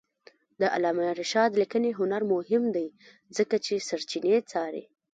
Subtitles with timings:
[0.59, 2.87] د علامه رشاد لیکنی هنر مهم دی
[3.37, 4.83] ځکه چې سرچینې څاري.